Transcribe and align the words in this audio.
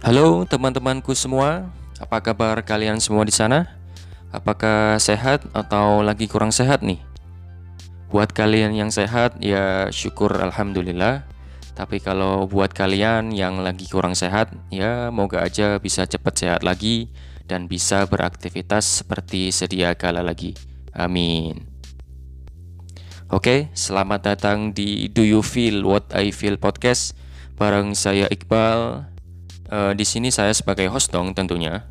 Halo 0.00 0.48
teman-temanku 0.48 1.12
semua, 1.12 1.68
apa 2.00 2.24
kabar 2.24 2.56
kalian 2.64 2.96
semua 2.96 3.20
di 3.20 3.36
sana? 3.36 3.68
Apakah 4.32 4.96
sehat 4.96 5.44
atau 5.52 6.00
lagi 6.00 6.24
kurang 6.24 6.48
sehat 6.56 6.80
nih? 6.80 6.96
Buat 8.08 8.32
kalian 8.32 8.72
yang 8.72 8.88
sehat, 8.88 9.36
ya 9.44 9.92
syukur 9.92 10.32
alhamdulillah. 10.40 11.28
Tapi 11.76 12.00
kalau 12.00 12.48
buat 12.48 12.72
kalian 12.72 13.36
yang 13.36 13.60
lagi 13.60 13.84
kurang 13.92 14.16
sehat, 14.16 14.48
ya 14.72 15.12
moga 15.12 15.44
aja 15.44 15.76
bisa 15.76 16.08
cepat 16.08 16.32
sehat 16.32 16.60
lagi 16.64 17.12
dan 17.44 17.68
bisa 17.68 18.08
beraktivitas 18.08 19.04
seperti 19.04 19.52
sedia 19.52 19.92
kala 19.92 20.24
lagi. 20.24 20.56
Amin. 20.96 21.68
Oke, 23.28 23.68
selamat 23.76 24.32
datang 24.32 24.72
di 24.72 25.12
Do 25.12 25.20
You 25.20 25.44
Feel 25.44 25.84
What 25.84 26.08
I 26.16 26.32
Feel 26.32 26.56
podcast 26.56 27.12
bareng 27.60 27.92
saya 27.92 28.24
Iqbal 28.32 29.04
Uh, 29.70 29.94
di 29.94 30.02
sini 30.02 30.34
saya 30.34 30.50
sebagai 30.50 30.90
host 30.90 31.14
dong 31.14 31.30
tentunya. 31.30 31.86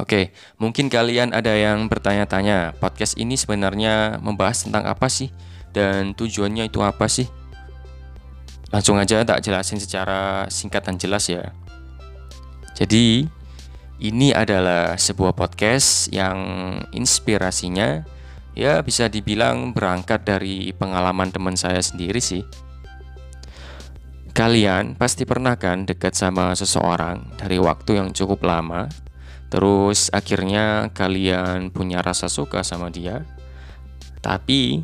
Oke, 0.00 0.32
mungkin 0.56 0.88
kalian 0.88 1.36
ada 1.36 1.52
yang 1.52 1.84
bertanya-tanya, 1.84 2.72
podcast 2.80 3.20
ini 3.20 3.36
sebenarnya 3.36 4.16
membahas 4.24 4.64
tentang 4.64 4.88
apa 4.88 5.04
sih 5.12 5.28
dan 5.76 6.16
tujuannya 6.16 6.72
itu 6.72 6.80
apa 6.80 7.12
sih? 7.12 7.28
Langsung 8.72 8.96
aja 8.96 9.20
tak 9.20 9.44
jelasin 9.44 9.76
secara 9.76 10.48
singkat 10.48 10.88
dan 10.88 10.96
jelas 10.96 11.28
ya. 11.28 11.52
Jadi, 12.72 13.28
ini 14.00 14.32
adalah 14.32 14.96
sebuah 14.96 15.36
podcast 15.36 16.08
yang 16.08 16.40
inspirasinya 16.96 18.00
ya 18.56 18.80
bisa 18.80 19.12
dibilang 19.12 19.76
berangkat 19.76 20.24
dari 20.24 20.72
pengalaman 20.72 21.28
teman 21.28 21.52
saya 21.52 21.84
sendiri 21.84 22.18
sih. 22.18 22.42
Kalian 24.32 24.96
pasti 24.96 25.28
pernah 25.28 25.60
kan 25.60 25.84
dekat 25.84 26.16
sama 26.16 26.56
seseorang 26.56 27.36
dari 27.36 27.60
waktu 27.60 28.00
yang 28.00 28.16
cukup 28.16 28.48
lama, 28.48 28.88
terus 29.52 30.08
akhirnya 30.08 30.88
kalian 30.96 31.68
punya 31.68 32.00
rasa 32.00 32.32
suka 32.32 32.64
sama 32.64 32.88
dia, 32.88 33.28
tapi 34.24 34.80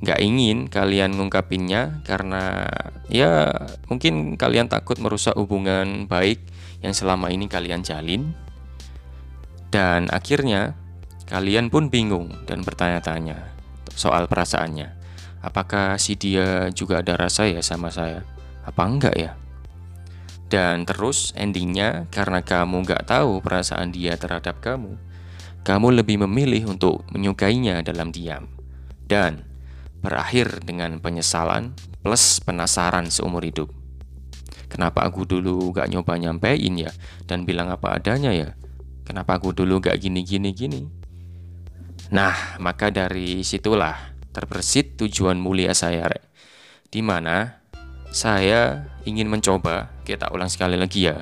nggak 0.00 0.20
ingin 0.24 0.58
kalian 0.72 1.20
ngungkapinnya 1.20 2.00
karena 2.08 2.64
ya 3.12 3.52
mungkin 3.92 4.40
kalian 4.40 4.72
takut 4.72 4.96
merusak 4.96 5.36
hubungan 5.36 6.08
baik 6.08 6.40
yang 6.80 6.96
selama 6.96 7.28
ini 7.28 7.44
kalian 7.44 7.84
jalin, 7.84 8.32
dan 9.68 10.08
akhirnya 10.08 10.72
kalian 11.28 11.68
pun 11.68 11.92
bingung 11.92 12.32
dan 12.48 12.64
bertanya-tanya 12.64 13.52
soal 13.92 14.24
perasaannya. 14.32 14.96
Apakah 15.44 16.00
si 16.00 16.16
dia 16.16 16.72
juga 16.72 17.04
ada 17.04 17.20
rasa 17.20 17.44
ya 17.44 17.60
sama 17.60 17.92
saya? 17.92 18.37
Apa 18.68 18.82
enggak 18.84 19.16
ya? 19.16 19.32
Dan 20.48 20.84
terus 20.88 21.32
endingnya 21.36 22.08
karena 22.08 22.40
kamu 22.40 22.84
nggak 22.84 23.08
tahu 23.08 23.40
perasaan 23.40 23.92
dia 23.92 24.16
terhadap 24.16 24.60
kamu, 24.60 24.96
kamu 25.64 26.00
lebih 26.00 26.24
memilih 26.24 26.72
untuk 26.72 27.04
menyukainya 27.12 27.84
dalam 27.84 28.12
diam. 28.12 28.48
Dan 29.04 29.44
berakhir 30.00 30.64
dengan 30.64 31.00
penyesalan 31.00 31.76
plus 32.00 32.40
penasaran 32.40 33.12
seumur 33.12 33.44
hidup. 33.44 33.68
Kenapa 34.68 35.08
aku 35.08 35.24
dulu 35.24 35.72
gak 35.72 35.88
nyoba 35.88 36.20
nyampein 36.20 36.76
ya 36.76 36.92
dan 37.24 37.48
bilang 37.48 37.72
apa 37.72 37.96
adanya 37.96 38.36
ya? 38.36 38.52
Kenapa 39.08 39.40
aku 39.40 39.56
dulu 39.56 39.80
gak 39.80 39.96
gini-gini 39.96 40.52
gini? 40.52 40.84
Nah, 42.12 42.60
maka 42.60 42.92
dari 42.92 43.40
situlah 43.44 44.12
terbersit 44.32 45.00
tujuan 45.00 45.40
mulia 45.40 45.72
saya, 45.72 46.08
Rek. 46.08 46.24
Di 46.88 47.00
mana 47.00 47.57
saya 48.08 48.88
ingin 49.04 49.28
mencoba, 49.28 49.92
kita 50.04 50.32
ulang 50.32 50.48
sekali 50.48 50.76
lagi 50.80 51.08
ya. 51.08 51.20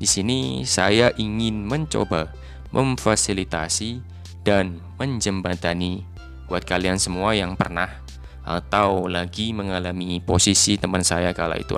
Di 0.00 0.08
sini 0.08 0.64
saya 0.64 1.12
ingin 1.20 1.66
mencoba 1.66 2.32
memfasilitasi 2.72 4.00
dan 4.46 4.80
menjembatani 4.96 6.06
buat 6.48 6.64
kalian 6.64 6.96
semua 6.96 7.36
yang 7.36 7.54
pernah 7.54 8.00
atau 8.42 9.06
lagi 9.06 9.52
mengalami 9.52 10.18
posisi 10.24 10.80
teman 10.80 11.04
saya 11.04 11.36
kala 11.36 11.60
itu. 11.60 11.76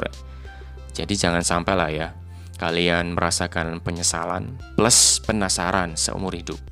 Jadi 0.93 1.15
jangan 1.17 1.43
sampai 1.43 1.75
lah 1.75 1.91
ya 1.91 2.09
kalian 2.63 3.19
merasakan 3.19 3.83
penyesalan 3.83 4.55
plus 4.79 5.19
penasaran 5.19 5.99
seumur 5.99 6.31
hidup. 6.31 6.63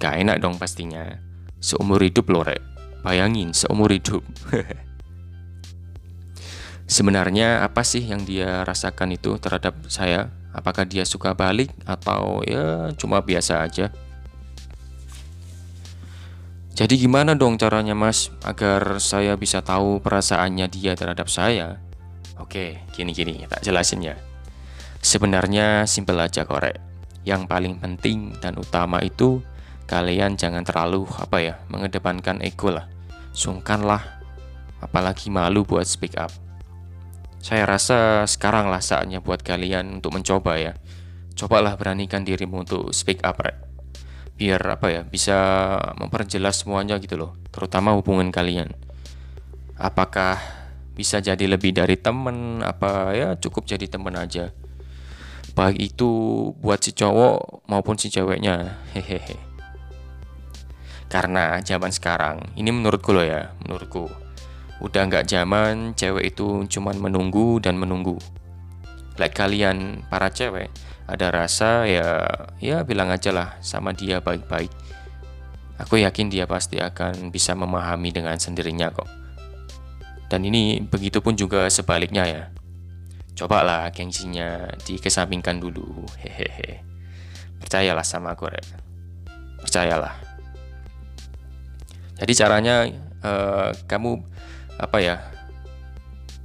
Gak 0.00 0.16
enak 0.24 0.40
dong 0.40 0.56
pastinya. 0.56 1.20
Seumur 1.60 2.00
hidup 2.00 2.28
loh, 2.32 2.40
Rek. 2.40 2.60
Bayangin, 3.04 3.52
seumur 3.52 3.92
hidup. 3.92 4.24
sebenarnya 6.86 7.66
apa 7.66 7.82
sih 7.82 8.02
yang 8.02 8.22
dia 8.22 8.62
rasakan 8.62 9.14
itu 9.14 9.36
terhadap 9.42 9.74
saya? 9.90 10.30
Apakah 10.56 10.88
dia 10.88 11.04
suka 11.04 11.36
balik 11.36 11.68
atau 11.84 12.40
ya 12.46 12.90
cuma 12.96 13.20
biasa 13.20 13.60
aja? 13.66 13.92
Jadi 16.76 16.94
gimana 17.00 17.32
dong 17.32 17.56
caranya 17.56 17.96
mas 17.96 18.28
agar 18.44 19.00
saya 19.00 19.36
bisa 19.36 19.60
tahu 19.64 20.00
perasaannya 20.00 20.68
dia 20.68 20.92
terhadap 20.92 21.28
saya? 21.28 21.80
Oke, 22.36 22.84
gini-gini, 22.92 23.48
tak 23.48 23.64
jelasin 23.64 24.04
ya. 24.04 24.16
Sebenarnya 25.00 25.88
simpel 25.88 26.20
aja 26.20 26.44
korek. 26.44 26.76
Yang 27.24 27.48
paling 27.48 27.80
penting 27.80 28.36
dan 28.44 28.60
utama 28.60 29.00
itu 29.00 29.40
kalian 29.88 30.36
jangan 30.36 30.68
terlalu 30.68 31.08
apa 31.16 31.38
ya 31.40 31.54
mengedepankan 31.72 32.44
ego 32.44 32.68
lah. 32.68 32.84
Sungkanlah, 33.32 34.20
apalagi 34.84 35.32
malu 35.32 35.64
buat 35.64 35.88
speak 35.88 36.20
up. 36.20 36.28
Saya 37.40 37.62
rasa 37.62 38.26
sekarang 38.26 38.72
lah 38.72 38.82
saatnya 38.82 39.22
buat 39.22 39.44
kalian 39.44 40.02
untuk 40.02 40.16
mencoba 40.16 40.58
ya. 40.58 40.72
Cobalah 41.36 41.76
beranikan 41.76 42.24
dirimu 42.24 42.64
untuk 42.64 42.90
speak 42.90 43.22
up, 43.22 43.38
right? 43.44 43.60
Biar 44.36 44.60
apa 44.64 44.92
ya, 44.92 45.02
bisa 45.04 45.36
memperjelas 45.96 46.64
semuanya 46.64 47.00
gitu 47.00 47.16
loh, 47.16 47.32
terutama 47.52 47.96
hubungan 47.96 48.28
kalian. 48.28 48.72
Apakah 49.76 50.40
bisa 50.96 51.20
jadi 51.20 51.44
lebih 51.44 51.76
dari 51.76 52.00
temen, 52.00 52.64
apa 52.64 53.12
ya 53.12 53.36
cukup 53.36 53.68
jadi 53.68 53.84
temen 53.84 54.16
aja. 54.16 54.52
Baik 55.56 55.92
itu 55.92 56.10
buat 56.60 56.80
si 56.84 56.92
cowok 56.92 57.68
maupun 57.68 57.96
si 57.96 58.12
ceweknya, 58.12 58.80
hehehe. 58.92 59.36
Karena 61.08 61.60
zaman 61.62 61.92
sekarang, 61.94 62.42
ini 62.58 62.74
menurutku 62.74 63.14
loh 63.14 63.24
ya, 63.24 63.54
menurutku 63.64 64.25
Udah 64.80 65.08
nggak 65.08 65.24
zaman 65.24 65.96
cewek 65.96 66.36
itu 66.36 66.68
cuman 66.68 67.00
menunggu 67.00 67.60
dan 67.60 67.80
menunggu. 67.80 68.20
Like 69.16 69.32
kalian 69.32 70.04
para 70.12 70.28
cewek 70.28 70.68
ada 71.06 71.32
rasa 71.32 71.86
ya 71.88 72.26
ya 72.60 72.84
bilang 72.84 73.08
aja 73.08 73.32
lah 73.32 73.56
sama 73.64 73.96
dia 73.96 74.20
baik-baik. 74.20 74.68
Aku 75.80 76.00
yakin 76.00 76.32
dia 76.32 76.48
pasti 76.48 76.80
akan 76.80 77.28
bisa 77.28 77.52
memahami 77.52 78.12
dengan 78.12 78.36
sendirinya 78.40 78.92
kok. 78.92 79.08
Dan 80.26 80.42
ini 80.42 80.82
begitu 80.82 81.22
pun 81.22 81.36
juga 81.36 81.68
sebaliknya 81.68 82.24
ya. 82.26 82.42
Cobalah 83.36 83.92
gengsinya 83.92 84.72
dikesampingkan 84.88 85.60
dulu. 85.60 86.08
Hehehe. 86.16 86.80
Percayalah 87.60 88.02
sama 88.02 88.32
aku, 88.32 88.48
Rek. 88.48 88.64
Percayalah. 89.60 90.16
Jadi 92.16 92.32
caranya 92.32 92.88
uh, 93.20 93.70
kamu 93.84 94.24
apa 94.76 94.98
ya? 95.00 95.16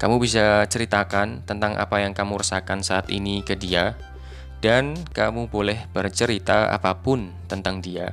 Kamu 0.02 0.18
bisa 0.18 0.66
ceritakan 0.66 1.46
tentang 1.46 1.78
apa 1.78 2.02
yang 2.02 2.18
kamu 2.18 2.42
rasakan 2.42 2.82
saat 2.82 3.14
ini 3.14 3.46
ke 3.46 3.54
dia 3.54 3.94
dan 4.62 4.98
kamu 5.14 5.46
boleh 5.46 5.86
bercerita 5.94 6.74
apa 6.74 6.98
pun 7.06 7.30
tentang 7.46 7.86
dia. 7.86 8.10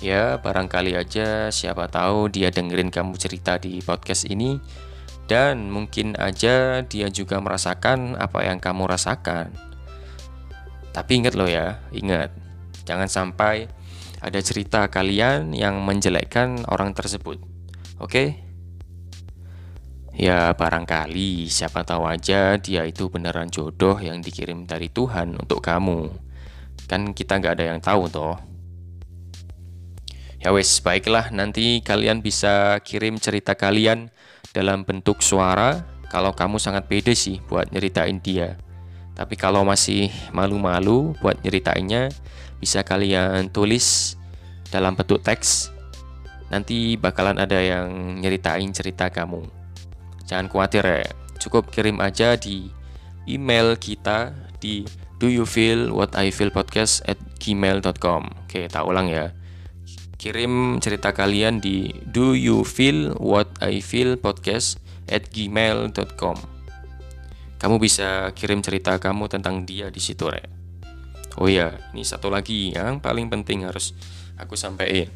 Ya 0.00 0.40
barangkali 0.40 0.96
aja 0.96 1.52
siapa 1.52 1.92
tahu 1.92 2.32
dia 2.32 2.48
dengerin 2.48 2.88
kamu 2.88 3.20
cerita 3.20 3.60
di 3.60 3.84
podcast 3.84 4.24
ini 4.32 4.56
dan 5.28 5.68
mungkin 5.68 6.16
aja 6.16 6.80
dia 6.88 7.12
juga 7.12 7.36
merasakan 7.36 8.16
apa 8.16 8.48
yang 8.48 8.56
kamu 8.56 8.88
rasakan. 8.88 9.52
Tapi 10.96 11.12
ingat 11.20 11.36
loh 11.36 11.52
ya 11.52 11.84
ingat. 11.92 12.32
Jangan 12.88 13.12
sampai 13.12 13.68
ada 14.24 14.40
cerita 14.40 14.88
kalian 14.88 15.52
yang 15.52 15.84
menjelekkan 15.84 16.64
orang 16.68 16.96
tersebut. 16.96 17.36
Oke? 18.00 18.08
okay? 18.08 18.49
Ya 20.10 20.50
barangkali 20.58 21.46
siapa 21.46 21.86
tahu 21.86 22.02
aja 22.02 22.58
dia 22.58 22.82
itu 22.82 23.06
beneran 23.06 23.46
jodoh 23.46 23.94
yang 24.02 24.18
dikirim 24.18 24.66
dari 24.66 24.90
Tuhan 24.90 25.38
untuk 25.38 25.62
kamu. 25.62 26.10
Kan 26.90 27.14
kita 27.14 27.38
nggak 27.38 27.54
ada 27.54 27.64
yang 27.70 27.78
tahu 27.78 28.10
toh. 28.10 28.34
Ya 30.42 30.50
wes 30.50 30.82
baiklah. 30.82 31.30
Nanti 31.30 31.78
kalian 31.84 32.26
bisa 32.26 32.82
kirim 32.82 33.22
cerita 33.22 33.54
kalian 33.54 34.10
dalam 34.50 34.82
bentuk 34.82 35.22
suara. 35.22 35.86
Kalau 36.10 36.34
kamu 36.34 36.58
sangat 36.58 36.90
pede 36.90 37.14
sih 37.14 37.38
buat 37.46 37.70
nyeritain 37.70 38.18
dia. 38.18 38.58
Tapi 39.14 39.38
kalau 39.38 39.62
masih 39.62 40.10
malu-malu 40.34 41.12
buat 41.20 41.38
nyeritainnya 41.44 42.10
Bisa 42.60 42.84
kalian 42.84 43.48
tulis 43.48 44.20
dalam 44.68 44.92
bentuk 44.92 45.24
teks. 45.24 45.72
Nanti 46.52 47.00
bakalan 47.00 47.40
ada 47.40 47.56
yang 47.56 48.20
nyeritain 48.20 48.68
cerita 48.74 49.08
kamu 49.08 49.59
Jangan 50.30 50.46
khawatir 50.46 50.86
ya, 50.86 51.02
cukup 51.42 51.74
kirim 51.74 51.98
aja 51.98 52.38
di 52.38 52.70
email 53.26 53.74
kita 53.74 54.30
di 54.62 54.86
do 55.18 55.26
you 55.26 55.42
feel 55.42 55.90
what 55.90 56.14
I 56.14 56.30
feel 56.30 56.54
podcast 56.54 57.02
at 57.10 57.18
gmail.com 57.42 58.46
Oke, 58.46 58.70
tak 58.70 58.86
ulang 58.86 59.10
ya 59.10 59.34
Kirim 60.20 60.78
cerita 60.78 61.10
kalian 61.10 61.58
di 61.58 61.90
do 62.06 62.38
you 62.38 62.62
feel 62.62 63.18
what 63.18 63.50
I 63.58 63.82
feel 63.82 64.14
podcast 64.14 64.78
at 65.10 65.26
gmail.com 65.34 66.60
Kamu 67.60 67.76
bisa 67.76 68.32
kirim 68.32 68.64
cerita 68.64 68.96
kamu 68.96 69.28
tentang 69.28 69.68
dia 69.68 69.92
di 69.92 70.00
situ, 70.00 70.32
Rek. 70.32 70.48
Oh 71.36 71.44
iya, 71.44 71.76
ini 71.92 72.00
satu 72.08 72.32
lagi 72.32 72.72
yang 72.72 73.04
paling 73.04 73.28
penting 73.28 73.68
harus 73.68 73.92
aku 74.40 74.56
sampaikan. 74.56 75.12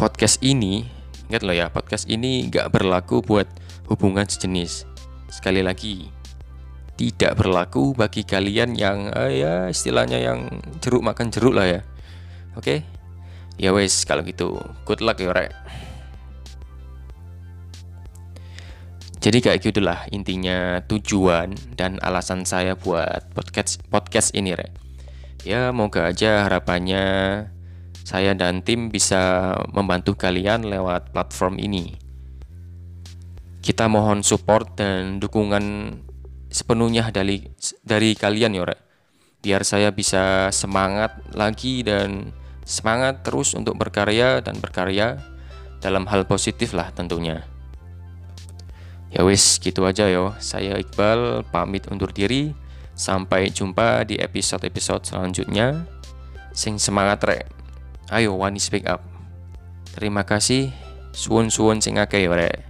Podcast 0.00 0.40
ini, 0.40 0.88
ingat 1.28 1.44
loh 1.44 1.56
ya, 1.56 1.68
podcast 1.68 2.08
ini 2.08 2.48
nggak 2.48 2.72
berlaku 2.72 3.20
buat 3.20 3.46
hubungan 3.92 4.24
sejenis. 4.24 4.88
Sekali 5.28 5.60
lagi, 5.60 6.08
tidak 6.96 7.38
berlaku 7.38 7.94
bagi 7.94 8.26
kalian 8.26 8.74
yang 8.74 9.12
eh, 9.14 9.44
ya 9.44 9.70
istilahnya 9.70 10.18
yang 10.18 10.48
jeruk 10.80 11.04
makan 11.04 11.28
jeruk 11.30 11.54
lah 11.54 11.68
ya. 11.68 11.80
Oke? 12.56 12.82
Ya 13.60 13.70
wes 13.70 14.02
kalau 14.08 14.26
gitu, 14.26 14.58
good 14.88 15.04
luck 15.04 15.20
ya 15.20 15.30
rek. 15.30 15.52
Jadi 19.18 19.42
kayak 19.42 19.60
gitulah 19.66 20.06
intinya 20.14 20.78
tujuan 20.86 21.52
dan 21.74 21.98
alasan 22.06 22.46
saya 22.46 22.78
buat 22.78 23.26
podcast 23.34 23.82
podcast 23.90 24.30
ini 24.32 24.54
rek. 24.54 24.70
Ya 25.42 25.74
moga 25.74 26.06
aja 26.06 26.46
harapannya 26.46 27.04
saya 28.04 28.34
dan 28.34 28.60
tim 28.62 28.90
bisa 28.92 29.54
membantu 29.72 30.14
kalian 30.18 30.66
lewat 30.66 31.10
platform 31.14 31.58
ini. 31.60 31.94
Kita 33.62 33.86
mohon 33.90 34.24
support 34.24 34.78
dan 34.78 35.20
dukungan 35.20 35.92
sepenuhnya 36.48 37.12
dari 37.12 37.44
dari 37.84 38.16
kalian 38.16 38.56
ya. 38.56 38.64
Biar 39.38 39.62
saya 39.62 39.94
bisa 39.94 40.50
semangat 40.50 41.20
lagi 41.36 41.86
dan 41.86 42.34
semangat 42.66 43.22
terus 43.22 43.54
untuk 43.54 43.78
berkarya 43.78 44.42
dan 44.42 44.58
berkarya 44.58 45.20
dalam 45.78 46.04
hal 46.10 46.26
positif 46.26 46.74
lah 46.74 46.90
tentunya. 46.90 47.46
Ya 49.08 49.24
wis 49.24 49.56
gitu 49.56 49.88
aja 49.88 50.04
yo. 50.08 50.36
Saya 50.36 50.76
Iqbal 50.76 51.48
pamit 51.48 51.88
undur 51.88 52.12
diri. 52.12 52.52
Sampai 52.98 53.48
jumpa 53.54 54.02
di 54.04 54.18
episode-episode 54.18 55.06
selanjutnya. 55.06 55.86
Sing 56.52 56.76
semangat 56.76 57.22
rek. 57.24 57.57
Ayo 58.08 58.36
wani 58.40 58.56
speak 58.56 58.88
up. 58.88 59.04
Terima 59.92 60.24
kasih. 60.24 60.72
Suwun-suwun 61.12 61.80
sing 61.80 62.00
akeh 62.00 62.28
rek. 62.28 62.67